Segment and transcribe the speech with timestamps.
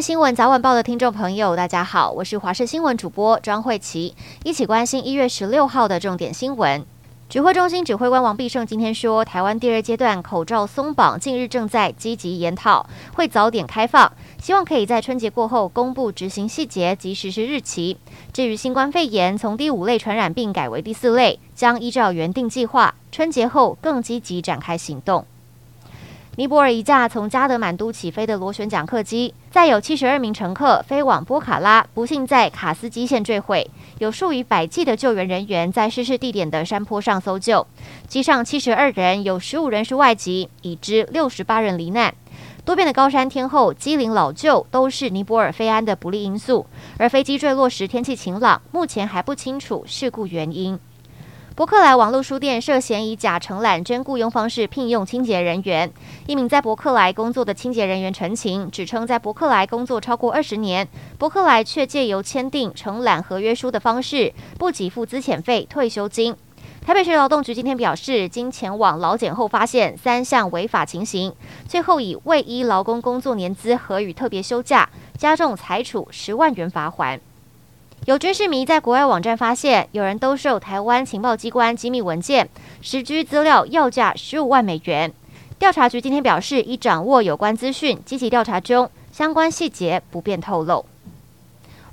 [0.00, 4.14] 新闻早晚报的听众朋友，大家好，我是华视新闻主播庄慧琪，
[4.44, 6.86] 一起关心一月十六号的重点新闻。
[7.28, 17.98] 指挥中心指挥官王必胜今天说，台湾第二阶段口罩松绑近日正在积极研讨，会早点开放，希望可以在春节过后公布执行细节及实施日期。
[18.32, 25.26] 至于新冠肺炎从第五类传染病改为第四类，将依照原定计划，春节后更积极展开行动。
[26.38, 33.68] 尼泊尔一架从加德满都起飞的螺旋桨客机，载有七十二名乘客飞往波卡拉，不幸在卡斯基县坠毁。
[33.98, 37.66] 有数以百计的救援人员在失事地点的山坡上搜救。
[38.06, 42.14] 机上七十二人，有十五人是外籍，已知六十八人罹难。
[42.64, 46.64] 多变的高山天候、机龄老旧都是尼泊尔飞安的不利因素。
[46.98, 50.78] 而飞机坠落时天气晴朗，目前还不清楚事故原因。
[51.58, 55.92] 博客来网络书店涉嫌以假承揽真雇佣方式聘用清洁人员。
[56.28, 60.86] 一名在博客来工作的清洁人员陈情，指称在博客来工作超过二十年，
[61.18, 66.32] 博客来却借由签订承揽合约书的方式，不给付资遣费、退休金。
[66.86, 71.34] 台北市劳动局今天表示，经前往劳检后发现三项违法情形，
[71.66, 77.18] 最后以未依劳工工作年资核予特别休假，加重裁处十万元罚锾。
[78.08, 82.48] 有军事迷在国外网站发现，有人兜售台湾情报机关机密文件、
[82.80, 85.12] 十 G 资料，要价十五万美元。
[85.58, 90.86] 调查局今天表示，已掌握有关资讯，积极调查中，相关细节不便透露。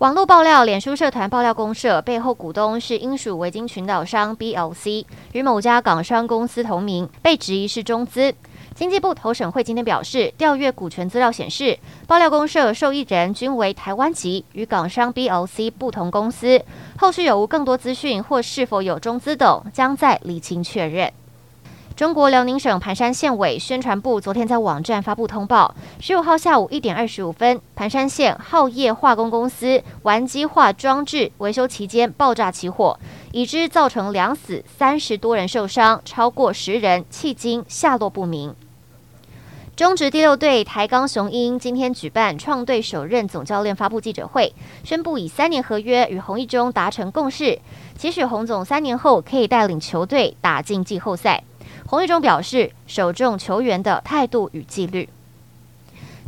[0.00, 8.34] 网络爆料，脸书社团爆料公社背后股东是英属维京群岛商 BLC，与某家港商公司同名，被质疑是中资。
[8.74, 16.62] 经济部投审会今天表示，调阅股权资料显示，爆料公社受益人均为台湾籍，与港商 BLC 不同公司。
[16.98, 21.12] 后续有无更多资讯或是否有中资等，将在厘清确认。
[22.02, 32.98] 中国辽宁省盘山县委宣传部昨天在网站发布通报，十五号下午一点二十五分，盘山县浩业化工公司烷基化装置维修期间爆炸起火，
[33.30, 38.52] 已知造成两死三十多人受伤，超过十人迄今下落不明。
[39.76, 44.52] 中职第六队台钢雄鹰今天举办创队首任总教练发布记者会，
[44.82, 47.56] 宣布以三年合约与洪一中达成共识，
[47.96, 51.44] 期许洪总三年后可以带领球队打进季后赛。
[51.92, 55.10] 洪一中表示，首重球员的态度与纪律。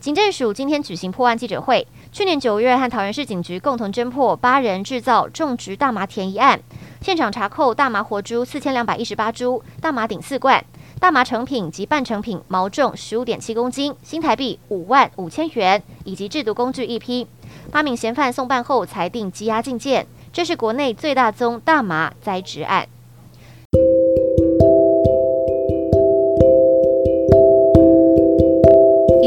[0.00, 6.60] 警政署今天举行破案记者会，去年九月和桃园市警局共同侦破八人制造种植大麻田一案，
[7.00, 10.64] 现场查扣大麻活株四千两百一十八株，大麻顶四罐。
[10.98, 17.28] 大麻成品及半成品毛重十五点七公斤，新台币五万五千元，以及制毒工具一批。
[17.70, 20.08] 八名嫌犯送办后裁定羁押禁见。
[20.32, 22.88] 这是国内最大宗大麻栽植案。